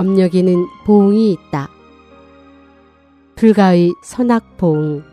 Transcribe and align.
업력에는 0.00 0.64
보응이 0.86 1.30
있다. 1.32 1.68
불가의 3.34 3.92
선악보응 4.02 5.04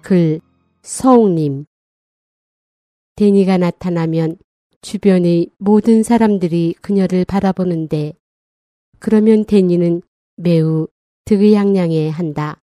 글 0.00 0.40
서웅님 0.82 1.66
데니가 3.14 3.58
나타나면 3.58 4.38
주변의 4.80 5.50
모든 5.58 6.02
사람들이 6.02 6.74
그녀를 6.80 7.24
바라보는데 7.24 8.14
그러면 8.98 9.44
데니는 9.44 10.02
매우 10.34 10.88
득의양양해 11.26 12.08
한다. 12.08 12.60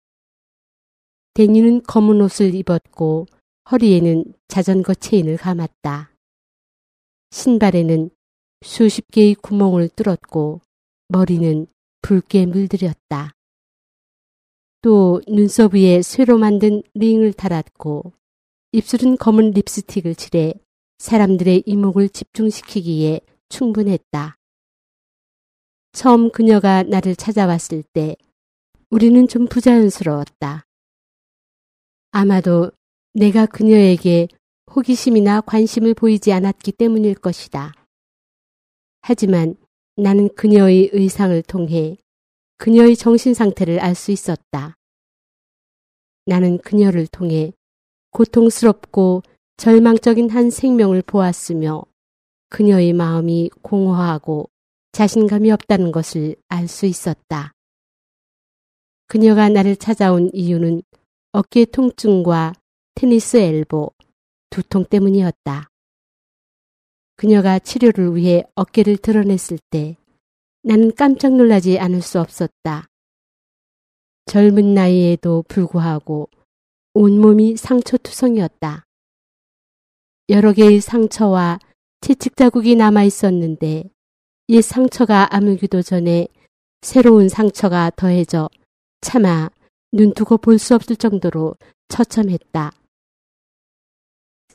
데니는 1.35 1.83
검은 1.83 2.21
옷을 2.21 2.55
입었고 2.55 3.27
허리에는 3.73 4.25
자전거 4.47 4.95
체인을 4.95 5.39
감았다. 5.39 6.13
신발에는 7.33 8.11
수십 8.63 9.11
개의 9.11 9.35
구멍을 9.35 9.89
뚫었고 9.97 10.61
머리는 11.09 11.67
붉게 12.03 12.47
물들였다. 12.47 13.33
또 14.83 15.23
눈썹 15.27 15.75
위에 15.75 16.03
쇠로 16.03 16.39
만든 16.39 16.83
링을 16.95 17.33
달았고 17.33 18.13
입술은 18.73 19.17
검은 19.17 19.53
립스틱을 19.53 20.15
칠해 20.15 20.55
사람들의 20.99 21.63
이목을 21.67 22.09
집중시키기에 22.09 23.21
충분했다. 23.49 24.37
처음 25.93 26.31
그녀가 26.31 26.83
나를 26.83 27.17
찾아왔을 27.17 27.83
때 27.93 28.17
우리는 28.91 29.27
좀 29.29 29.47
부자연스러웠다. 29.47 30.67
아마도 32.11 32.71
내가 33.13 33.47
그녀에게 33.47 34.29
호기심이나 34.75 35.41
관심을 35.43 35.95
보이지 35.95 36.33
않았기 36.33 36.73
때문일 36.73 37.15
것이다. 37.15 37.73
하지만 39.03 39.57
나는 39.97 40.29
그녀의 40.35 40.91
의상을 40.93 41.41
통해 41.43 41.97
그녀의 42.59 42.97
정신 42.97 43.35
상태를 43.35 43.81
알 43.81 43.95
수 43.95 44.11
있었다. 44.11 44.77
나는 46.27 46.59
그녀를 46.59 47.07
통해 47.07 47.53
고통스럽고 48.11 49.23
절망적인 49.57 50.31
한 50.31 50.51
생명을 50.51 51.03
보았으며 51.03 51.85
그녀의 52.49 52.93
마음이 52.93 53.51
공허하고 53.63 54.49
자신감이 54.93 55.51
없다는 55.51 55.93
것을 55.93 56.37
알 56.49 56.67
수 56.69 56.87
있었다. 56.87 57.53
그녀가 59.07 59.49
나를 59.49 59.77
찾아온 59.77 60.31
이유는 60.33 60.83
어깨 61.33 61.65
통증과 61.65 62.55
테니스 62.95 63.37
엘보, 63.37 63.93
두통 64.51 64.87
때문이었다. 64.87 65.69
그녀가 67.17 67.59
치료를 67.59 68.17
위해 68.17 68.45
어깨를 68.55 68.97
드러냈을 68.97 69.59
때 69.71 69.97
나는 70.63 70.95
깜짝 70.95 71.35
놀라지 71.37 71.79
않을 71.79 72.03
수 72.03 72.21
없었다. 72.21 72.89
젊은 74.27 74.75
나이에도 74.75 75.45
불구하고 75.49 76.29
온몸이 76.95 77.57
상처투성이었다. 77.57 78.85
여러 80.31 80.53
개의 80.53 80.81
상처와 80.81 81.59
채찍 82.01 82.37
자국이 82.37 82.77
남아 82.77 83.05
있었는데 83.05 83.85
이 84.49 84.63
상처가 84.63 85.35
아물기도 85.35 85.83
전에 85.83 86.29
새로운 86.83 87.29
상처가 87.29 87.91
더해져 87.95 88.49
차마 89.01 89.51
눈두고 89.93 90.39
볼 90.39 90.59
수 90.59 90.75
없을 90.75 90.97
정도로 90.97 91.55
처참했다. 91.89 92.73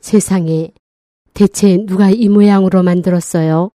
세상에 0.00 0.72
대체 1.34 1.78
누가 1.86 2.10
이 2.10 2.28
모양으로 2.28 2.82
만들었어요? 2.82 3.70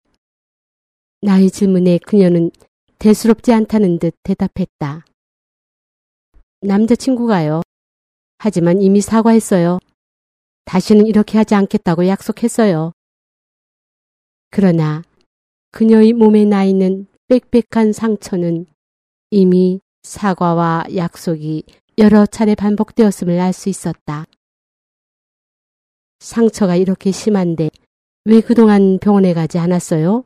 나의 1.22 1.52
질문에 1.52 2.00
그녀는 2.00 2.52
대수롭지 2.98 3.54
않다는 3.54 4.00
듯 4.00 4.16
대답했다. 4.24 5.06
남자친구가요. 6.62 7.62
하지만 8.38 8.82
이미 8.82 9.02
사과했어요. 9.02 9.80
다시는 10.66 11.06
이렇게 11.06 11.38
하지 11.38 11.56
않겠다고 11.56 12.08
약속했어요. 12.08 12.94
그러나 14.50 15.04
그녀의 15.72 16.14
몸에 16.14 16.46
나 16.46 16.64
있는 16.64 17.08
빽빽한 17.28 17.94
상처는 17.94 18.66
이미 19.30 19.80
사과와 20.04 20.86
약속이 20.96 21.64
여러 21.98 22.26
차례 22.26 22.56
반복되었음을 22.56 23.40
알 23.40 23.54
수 23.54 23.70
있었다. 23.70 24.26
상처가 26.22 26.76
이렇게 26.76 27.12
심한데 27.12 27.72
왜 28.26 28.42
그동안 28.42 29.00
병원에 29.00 29.34
가지 29.34 29.58
않았어요? 29.58 30.24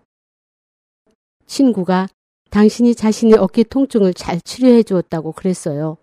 친구가 1.48 2.10
당신이 2.52 2.96
자신의 2.96 3.36
어깨 3.36 3.64
통증을 3.64 4.14
잘 4.14 4.42
치료해 4.42 4.84
주었다고 4.84 5.32
그랬어요. 5.32 5.98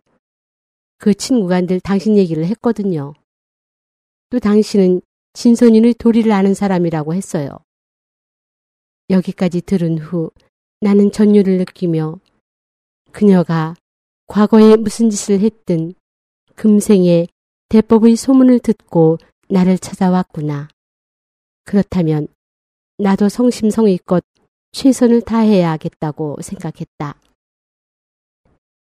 그 0.96 1.12
친구가 1.12 1.62
늘 1.62 1.78
당신 1.78 2.16
얘기를 2.16 2.44
했거든요. 2.46 3.12
또 4.30 4.38
당신은 4.38 5.02
진선인의 5.34 5.94
도리를 5.94 6.30
아는 6.32 6.54
사람이라고 6.54 7.12
했어요. 7.14 7.50
여기까지 9.10 9.60
들은 9.60 9.98
후 9.98 10.30
나는 10.80 11.12
전율을 11.12 11.58
느끼며 11.58 12.18
그녀가 13.10 13.74
과거에 14.26 14.76
무슨 14.76 15.10
짓을 15.10 15.40
했든 15.40 15.94
금생에 16.54 17.26
대법의 17.68 18.16
소문을 18.16 18.58
듣고 18.60 19.18
나를 19.52 19.76
찾아왔구나. 19.76 20.68
그렇다면 21.64 22.26
나도 22.96 23.28
성심성의껏 23.28 24.24
최선을 24.72 25.20
다해야겠다고 25.20 26.38
생각했다. 26.40 27.20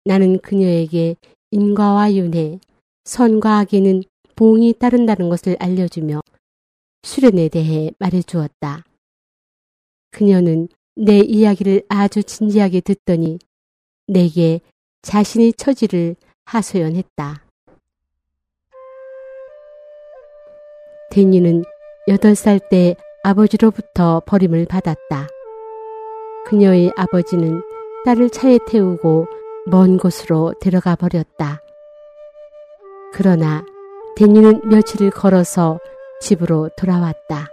나는 0.05 0.39
그녀에게 0.39 1.17
인과와 1.51 2.15
윤회, 2.15 2.61
선과 3.03 3.59
악에는 3.59 4.05
보응이 4.37 4.75
따른다는 4.75 5.29
것을 5.29 5.57
알려주며 5.59 6.21
수련에 7.03 7.49
대해 7.49 7.91
말해주었다. 7.99 8.85
그녀는 10.13 10.69
내 10.95 11.19
이야기를 11.19 11.83
아주 11.89 12.23
진지하게 12.23 12.81
듣더니 12.83 13.41
내게 14.07 14.61
자신의 15.03 15.55
처지를 15.55 16.15
하소연했다. 16.45 17.50
데니는 21.11 21.65
8살 22.09 22.69
때 22.69 22.97
아버지로부터 23.23 24.23
버림을 24.27 24.67
받았다. 24.67 25.29
그녀의 26.47 26.93
아버지는 26.97 27.63
딸을 28.05 28.31
차에 28.31 28.59
태우고 28.67 29.27
먼 29.67 29.99
곳으로 29.99 30.55
데려가 30.61 30.97
버렸다. 30.97 31.61
그러나 33.13 33.65
데니는 34.17 34.63
며칠을 34.69 35.11
걸어서 35.11 35.79
집으로 36.21 36.71
돌아왔다. 36.77 37.49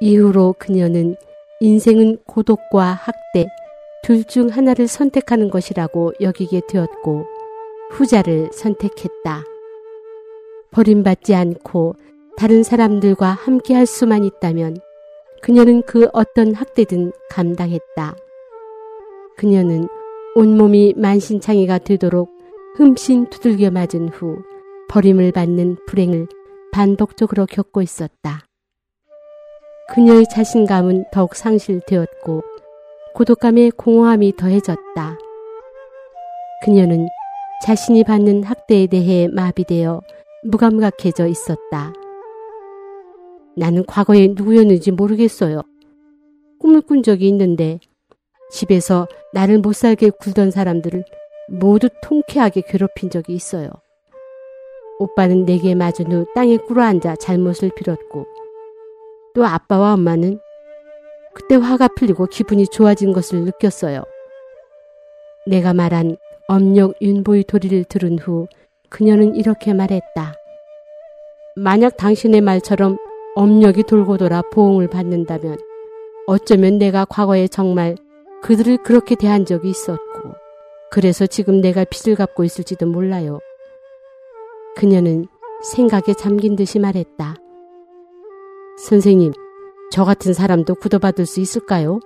이후로 0.00 0.56
그녀는 0.58 1.16
인생은 1.60 2.18
고독과 2.26 2.82
학대 2.84 3.46
둘 4.02 4.24
중 4.24 4.48
하나를 4.48 4.88
선택하는 4.88 5.50
것이라고 5.50 6.12
여기게 6.20 6.62
되었고 6.68 7.24
후자를 7.90 8.50
선택했다. 8.52 9.42
버림받지 10.70 11.34
않고 11.34 11.94
다른 12.36 12.62
사람들과 12.62 13.28
함께 13.28 13.74
할 13.74 13.86
수만 13.86 14.22
있다면 14.22 14.76
그녀는 15.40 15.82
그 15.82 16.08
어떤 16.12 16.54
학대든 16.54 17.12
감당했다. 17.30 18.14
그녀는 19.38 19.88
온몸이 20.34 20.94
만신창이가 20.98 21.78
되도록 21.78 22.30
흠씬 22.76 23.30
두들겨 23.30 23.70
맞은 23.70 24.10
후 24.10 24.36
버림을 24.90 25.32
받는 25.32 25.78
불행을 25.86 26.26
반복적으로 26.72 27.46
겪고 27.46 27.80
있었다. 27.80 28.44
그녀의 29.94 30.26
자신감은 30.30 31.06
더욱 31.12 31.34
상실되었고 31.34 32.42
고독감에 33.14 33.70
공허함이 33.70 34.36
더해졌다. 34.36 35.18
그녀는 36.64 37.08
자신이 37.64 38.04
받는 38.04 38.42
학대에 38.42 38.88
대해 38.88 39.26
마비되어 39.28 40.02
무감각해져 40.44 41.28
있었다. 41.28 41.94
나는 43.56 43.84
과거에 43.86 44.28
누구였는지 44.28 44.90
모르겠어요. 44.90 45.62
꿈을 46.60 46.82
꾼 46.82 47.02
적이 47.02 47.28
있는데 47.28 47.78
집에서 48.50 49.08
나를 49.32 49.58
못 49.58 49.74
살게 49.74 50.10
굴던 50.10 50.50
사람들을 50.50 51.04
모두 51.48 51.88
통쾌하게 52.02 52.62
괴롭힌 52.66 53.10
적이 53.10 53.34
있어요. 53.34 53.70
오빠는 54.98 55.44
내게 55.44 55.74
맞은 55.74 56.12
후 56.12 56.26
땅에 56.34 56.56
꿇어앉아 56.56 57.16
잘못을 57.16 57.70
빌었고 57.76 58.26
또 59.34 59.44
아빠와 59.44 59.94
엄마는 59.94 60.38
그때 61.34 61.54
화가 61.54 61.88
풀리고 61.88 62.26
기분이 62.26 62.66
좋아진 62.68 63.12
것을 63.12 63.44
느꼈어요. 63.44 64.04
내가 65.46 65.74
말한 65.74 66.16
엄력 66.48 66.94
윤보의 67.02 67.44
도리를 67.44 67.84
들은 67.84 68.18
후 68.18 68.46
그녀는 68.88 69.36
이렇게 69.36 69.74
말했다. 69.74 70.34
만약 71.56 71.96
당신의 71.96 72.40
말처럼 72.40 72.96
엄력이 73.36 73.82
돌고 73.82 74.16
돌아 74.16 74.40
보응을 74.50 74.88
받는다면 74.88 75.58
어쩌면 76.26 76.78
내가 76.78 77.04
과거에 77.04 77.46
정말 77.48 77.94
그들을 78.42 78.78
그렇게 78.78 79.14
대한 79.14 79.44
적이 79.44 79.68
있었고, 79.70 80.32
그래서 80.90 81.26
지금 81.26 81.60
내가 81.60 81.84
빚을 81.84 82.16
갚고 82.16 82.44
있을지도 82.44 82.86
몰라요. 82.86 83.38
그녀는 84.74 85.26
생각에 85.62 86.14
잠긴 86.18 86.56
듯이 86.56 86.78
말했다. 86.78 87.36
선생님, 88.78 89.32
저 89.90 90.04
같은 90.04 90.32
사람도 90.32 90.76
구도받을 90.76 91.26
수 91.26 91.40
있을까요? 91.40 92.00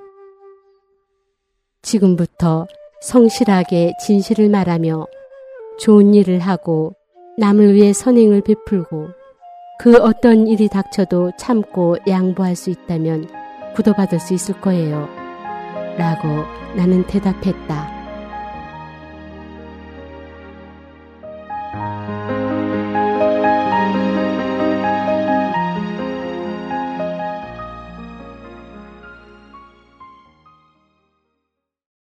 지금부터 1.82 2.66
성실하게 3.02 3.92
진실을 4.04 4.50
말하며 4.50 5.06
좋은 5.78 6.12
일을 6.12 6.40
하고 6.40 6.96
남을 7.38 7.74
위해 7.74 7.92
선행을 7.92 8.40
베풀고 8.40 9.19
그 9.80 9.96
어떤 9.96 10.46
일이 10.46 10.68
닥쳐도 10.68 11.32
참고 11.38 11.96
양보할 12.06 12.54
수 12.54 12.68
있다면 12.68 13.30
구도받을 13.74 14.20
수 14.20 14.34
있을 14.34 14.60
거예요. 14.60 15.08
라고 15.96 16.28
나는 16.76 17.06
대답했다. 17.06 17.99